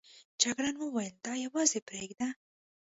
[0.41, 2.27] جګړن وویل دی یوازې پرېږده.